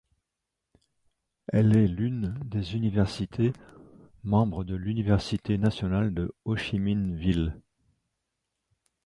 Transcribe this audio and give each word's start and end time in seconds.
Elle 1.53 1.77
est 1.77 1.87
l'une 1.87 2.33
des 2.45 2.73
universités 2.75 3.53
membres 4.23 4.63
de 4.63 4.73
l'université 4.73 5.59
nationale 5.59 6.11
de 6.11 6.33
Hô-Chi-Minh-Ville. 6.43 7.61